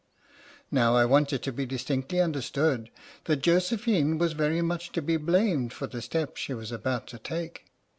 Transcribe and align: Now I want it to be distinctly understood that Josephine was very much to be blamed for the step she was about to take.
Now 0.71 0.95
I 0.95 1.05
want 1.05 1.31
it 1.31 1.43
to 1.43 1.51
be 1.51 1.67
distinctly 1.67 2.19
understood 2.21 2.89
that 3.25 3.43
Josephine 3.43 4.17
was 4.17 4.33
very 4.33 4.63
much 4.63 4.91
to 4.93 5.01
be 5.03 5.15
blamed 5.15 5.73
for 5.73 5.85
the 5.85 6.01
step 6.01 6.37
she 6.37 6.55
was 6.55 6.71
about 6.71 7.05
to 7.09 7.19
take. 7.19 7.65